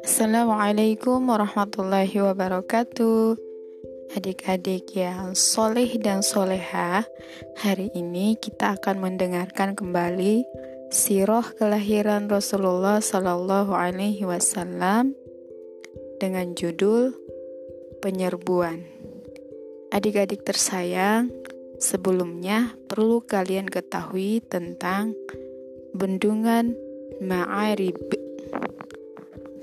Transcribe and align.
Assalamualaikum 0.00 1.28
warahmatullahi 1.28 2.24
wabarakatuh. 2.24 3.36
Adik-adik 4.16 4.96
yang 4.96 5.36
soleh 5.36 6.00
dan 6.00 6.24
soleha 6.24 7.04
Hari 7.60 7.92
ini 7.92 8.40
kita 8.40 8.80
akan 8.80 9.04
mendengarkan 9.04 9.76
kembali 9.76 10.48
Sirah 10.88 11.52
kelahiran 11.52 12.32
Rasulullah 12.32 13.04
Sallallahu 13.04 13.76
Alaihi 13.76 14.24
Wasallam 14.24 15.12
Dengan 16.16 16.56
judul 16.56 17.12
Penyerbuan. 18.00 18.80
Adik-adik 19.92 20.48
tersayang 20.48 21.28
Sebelumnya 21.84 22.72
perlu 22.88 23.20
kalian 23.20 23.68
ketahui 23.68 24.40
tentang 24.40 25.12
Bendungan 25.92 26.72
Ma'arib 27.20 28.00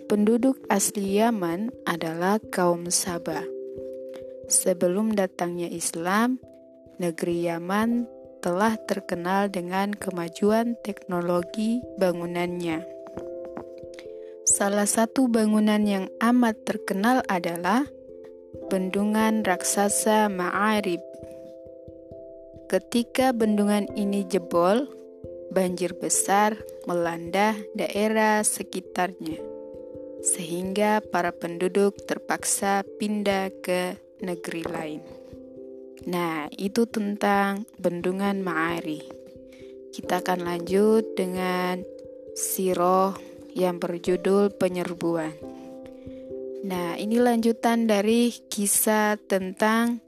Penduduk 0.05 0.61
asli 0.69 1.17
Yaman 1.17 1.73
adalah 1.81 2.37
kaum 2.53 2.93
Sabah. 2.93 3.41
Sebelum 4.45 5.17
datangnya 5.17 5.65
Islam, 5.73 6.37
negeri 7.01 7.49
Yaman 7.49 8.05
telah 8.45 8.77
terkenal 8.85 9.49
dengan 9.49 9.89
kemajuan 9.89 10.77
teknologi 10.85 11.81
bangunannya. 11.97 12.85
Salah 14.45 14.85
satu 14.85 15.25
bangunan 15.25 15.81
yang 15.81 16.05
amat 16.21 16.69
terkenal 16.69 17.25
adalah 17.25 17.89
bendungan 18.69 19.41
raksasa 19.41 20.29
Ma'arib. 20.29 21.10
Ketika 22.71 23.35
bendungan 23.35 23.91
ini 23.99 24.23
jebol, 24.23 24.87
banjir 25.51 25.91
besar 25.91 26.55
melanda 26.87 27.51
daerah 27.75 28.47
sekitarnya 28.47 29.43
sehingga 30.23 31.03
para 31.03 31.35
penduduk 31.35 31.99
terpaksa 32.07 32.87
pindah 32.95 33.51
ke 33.59 33.99
negeri 34.23 34.63
lain. 34.63 35.01
Nah, 36.07 36.47
itu 36.55 36.87
tentang 36.87 37.67
bendungan 37.75 38.39
Ma'ari. 38.39 39.03
Kita 39.91 40.23
akan 40.23 40.47
lanjut 40.47 41.03
dengan 41.19 41.83
siroh 42.39 43.19
yang 43.51 43.83
berjudul 43.83 44.55
penyerbuan. 44.55 45.35
Nah, 46.63 46.95
ini 46.95 47.19
lanjutan 47.19 47.83
dari 47.83 48.31
kisah 48.31 49.19
tentang 49.27 49.99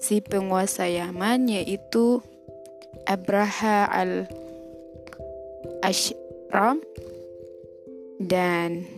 si 0.00 0.24
penguasa 0.24 0.88
Yaman 0.88 1.46
yaitu 1.46 2.24
Abraha 3.04 3.84
al-Ashram 5.84 6.80
dan 8.18 8.88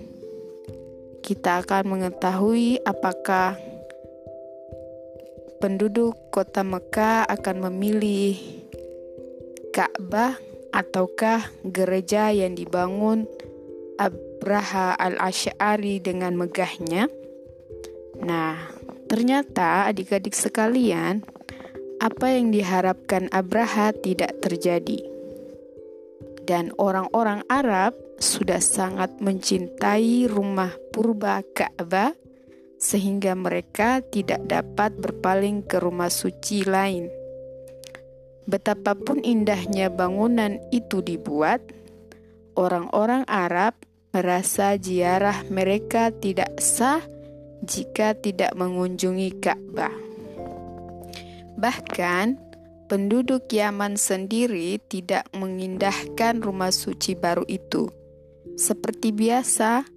kita 1.22 1.62
akan 1.66 1.98
mengetahui 1.98 2.78
apakah 2.86 3.58
penduduk 5.62 6.18
kota 6.34 6.66
Mekah 6.66 7.26
akan 7.30 7.70
memilih 7.70 8.34
Ka'bah 9.70 10.34
ataukah 10.74 11.46
gereja 11.62 12.34
yang 12.34 12.58
dibangun 12.58 13.30
Abraha 14.00 14.96
al-Ash'ari 14.98 16.02
dengan 16.02 16.34
megahnya. 16.34 17.06
Nah, 18.18 18.71
ternyata 19.12 19.84
adik-adik 19.92 20.32
sekalian, 20.32 21.20
apa 22.00 22.32
yang 22.32 22.48
diharapkan 22.48 23.28
Abraha 23.28 23.92
tidak 23.92 24.40
terjadi. 24.40 25.04
Dan 26.48 26.72
orang-orang 26.80 27.44
Arab 27.52 27.92
sudah 28.16 28.56
sangat 28.64 29.20
mencintai 29.20 30.32
rumah 30.32 30.72
purba 30.96 31.44
Ka'bah 31.52 32.16
sehingga 32.80 33.36
mereka 33.36 34.00
tidak 34.00 34.48
dapat 34.48 34.96
berpaling 34.96 35.60
ke 35.68 35.76
rumah 35.76 36.08
suci 36.08 36.64
lain. 36.64 37.12
Betapapun 38.48 39.20
indahnya 39.20 39.92
bangunan 39.92 40.56
itu 40.72 41.04
dibuat, 41.04 41.60
orang-orang 42.56 43.28
Arab 43.28 43.76
merasa 44.16 44.80
ziarah 44.80 45.44
mereka 45.52 46.08
tidak 46.10 46.56
sah 46.58 47.04
jika 47.62 48.18
tidak 48.18 48.54
mengunjungi 48.58 49.38
Ka'bah. 49.38 49.94
Bahkan, 51.56 52.26
penduduk 52.90 53.48
Yaman 53.48 53.94
sendiri 53.94 54.82
tidak 54.90 55.30
mengindahkan 55.32 56.42
rumah 56.42 56.74
suci 56.74 57.14
baru 57.14 57.46
itu 57.46 58.02
seperti 58.52 59.16
biasa, 59.16 59.88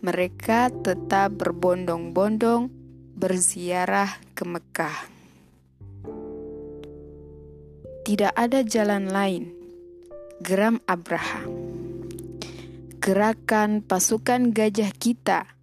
mereka 0.00 0.72
tetap 0.72 1.36
berbondong-bondong 1.36 2.72
berziarah 3.12 4.08
ke 4.32 4.48
Mekah. 4.48 4.98
Tidak 8.08 8.32
ada 8.32 8.64
jalan 8.64 9.12
lain. 9.12 9.52
Geram 10.40 10.80
Abraham. 10.88 11.52
Gerakan 12.96 13.84
pasukan 13.84 14.56
gajah 14.56 14.88
kita. 14.96 15.57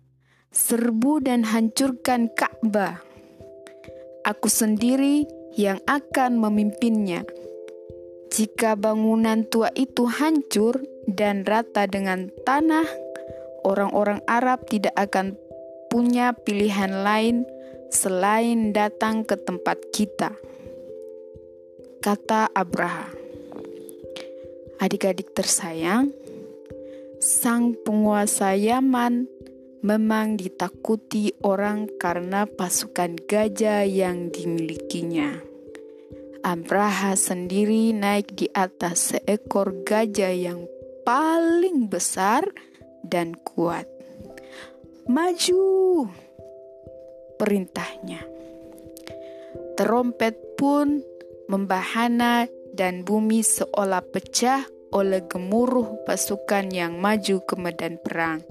Serbu 0.55 1.19
dan 1.19 1.43
hancurkan 1.43 2.31
Ka'bah. 2.31 3.03
Aku 4.23 4.47
sendiri 4.47 5.27
yang 5.59 5.83
akan 5.83 6.39
memimpinnya. 6.39 7.27
Jika 8.31 8.79
bangunan 8.79 9.43
tua 9.51 9.67
itu 9.75 10.07
hancur 10.07 10.79
dan 11.11 11.43
rata 11.43 11.91
dengan 11.91 12.31
tanah, 12.47 12.87
orang-orang 13.67 14.23
Arab 14.31 14.63
tidak 14.71 14.95
akan 14.95 15.35
punya 15.91 16.31
pilihan 16.31 17.03
lain 17.03 17.43
selain 17.91 18.71
datang 18.71 19.27
ke 19.27 19.35
tempat 19.35 19.91
kita. 19.91 20.39
Kata 21.99 22.47
Abraha. 22.55 23.11
Adik-adik 24.79 25.35
tersayang, 25.35 26.15
sang 27.19 27.75
penguasa 27.83 28.55
Yaman 28.55 29.34
memang 29.85 30.41
ditakuti 30.41 31.29
orang 31.45 31.85
karena 32.01 32.49
pasukan 32.49 33.21
gajah 33.29 33.85
yang 33.85 34.33
dimilikinya. 34.33 35.37
Abraha 36.41 37.13
sendiri 37.13 37.93
naik 37.93 38.33
di 38.33 38.49
atas 38.49 39.13
seekor 39.13 39.85
gajah 39.85 40.33
yang 40.33 40.65
paling 41.05 41.85
besar 41.85 42.49
dan 43.05 43.37
kuat. 43.37 43.85
Maju! 45.05 46.09
Perintahnya. 47.37 48.25
Terompet 49.77 50.57
pun 50.57 51.05
membahana 51.45 52.49
dan 52.73 53.05
bumi 53.05 53.45
seolah 53.45 54.01
pecah 54.01 54.65
oleh 54.89 55.21
gemuruh 55.29 56.09
pasukan 56.09 56.73
yang 56.73 56.97
maju 56.97 57.37
ke 57.45 57.53
medan 57.53 58.01
perang. 58.01 58.41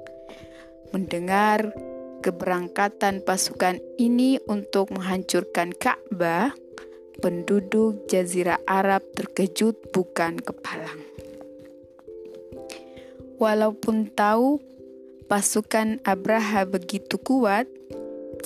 Mendengar 0.94 1.74
keberangkatan 2.22 3.26
pasukan 3.26 3.82
ini 3.98 4.38
untuk 4.46 4.94
menghancurkan 4.94 5.74
Ka'bah, 5.74 6.54
penduduk 7.18 8.06
Jazirah 8.06 8.62
Arab 8.62 9.02
terkejut 9.18 9.90
bukan 9.90 10.38
kepalang. 10.38 11.02
Walaupun 13.42 14.06
tahu 14.14 14.62
pasukan 15.26 15.98
Abraha 16.06 16.62
begitu 16.62 17.18
kuat, 17.18 17.66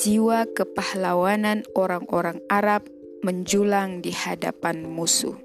jiwa 0.00 0.48
kepahlawanan 0.48 1.68
orang-orang 1.76 2.40
Arab 2.48 2.88
menjulang 3.20 4.00
di 4.00 4.08
hadapan 4.16 4.88
musuh. 4.88 5.36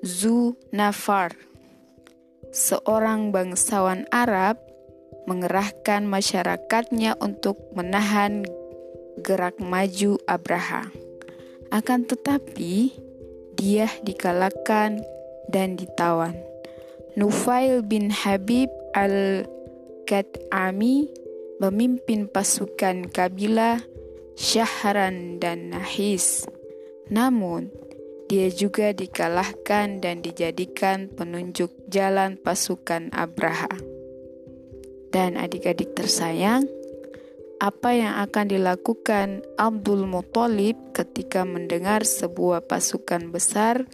Zu 0.00 0.56
Nafar, 0.72 1.36
seorang 2.56 3.36
bangsawan 3.36 4.08
Arab, 4.08 4.69
mengerahkan 5.30 6.10
masyarakatnya 6.10 7.14
untuk 7.22 7.70
menahan 7.78 8.42
gerak 9.22 9.62
maju 9.62 10.18
Abraha. 10.26 10.90
Akan 11.70 12.02
tetapi, 12.02 12.90
dia 13.54 13.86
dikalahkan 14.02 14.98
dan 15.46 15.78
ditawan. 15.78 16.34
Nufail 17.14 17.86
bin 17.86 18.10
Habib 18.10 18.66
al-Qat'ami 18.98 19.46
memimpin 21.62 22.26
pasukan 22.26 23.06
kabilah 23.14 23.78
Syahran 24.34 25.38
dan 25.38 25.70
Nahis. 25.70 26.50
Namun, 27.06 27.70
dia 28.26 28.50
juga 28.50 28.94
dikalahkan 28.94 29.98
dan 30.02 30.22
dijadikan 30.22 31.10
penunjuk 31.10 31.70
jalan 31.90 32.38
pasukan 32.38 33.10
Abraha. 33.10 33.89
Dan 35.10 35.34
adik-adik 35.34 35.98
tersayang, 35.98 36.70
apa 37.60 37.92
yang 37.92 38.14
akan 38.24 38.46
dilakukan 38.48 39.44
Abdul 39.60 40.08
Muthalib 40.08 40.78
ketika 40.96 41.44
mendengar 41.44 42.08
sebuah 42.08 42.64
pasukan 42.64 43.28
besar 43.28 43.84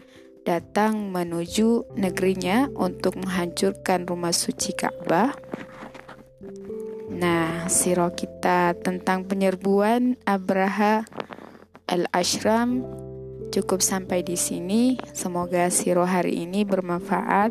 datang 0.47 1.11
menuju 1.11 1.99
negerinya 1.99 2.71
untuk 2.79 3.19
menghancurkan 3.19 4.07
rumah 4.07 4.31
suci 4.31 4.71
Ka'bah. 4.79 5.35
Nah, 7.11 7.67
siro 7.67 8.15
kita 8.15 8.79
tentang 8.79 9.27
penyerbuan 9.27 10.15
Abraha 10.23 11.03
al-Ashram 11.91 12.87
cukup 13.51 13.83
sampai 13.83 14.23
di 14.23 14.39
sini. 14.39 15.01
Semoga 15.11 15.73
siro 15.75 16.07
hari 16.07 16.47
ini 16.47 16.63
bermanfaat. 16.63 17.51